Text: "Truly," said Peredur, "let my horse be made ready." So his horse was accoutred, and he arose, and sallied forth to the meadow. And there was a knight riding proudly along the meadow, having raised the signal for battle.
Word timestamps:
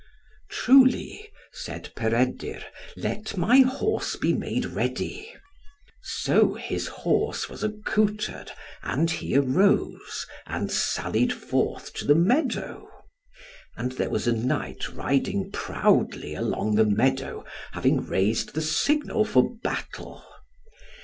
"Truly," 0.49 1.29
said 1.51 1.91
Peredur, 1.95 2.63
"let 2.97 3.37
my 3.37 3.59
horse 3.59 4.15
be 4.15 4.33
made 4.33 4.65
ready." 4.65 5.31
So 6.01 6.55
his 6.55 6.87
horse 6.87 7.47
was 7.47 7.63
accoutred, 7.63 8.51
and 8.81 9.11
he 9.11 9.37
arose, 9.37 10.25
and 10.47 10.71
sallied 10.71 11.31
forth 11.31 11.93
to 11.93 12.05
the 12.05 12.15
meadow. 12.15 12.89
And 13.77 13.91
there 13.91 14.09
was 14.09 14.25
a 14.25 14.33
knight 14.33 14.91
riding 14.91 15.51
proudly 15.51 16.33
along 16.33 16.77
the 16.77 16.85
meadow, 16.85 17.45
having 17.73 18.03
raised 18.03 18.55
the 18.55 18.61
signal 18.61 19.23
for 19.23 19.55
battle. 19.57 20.25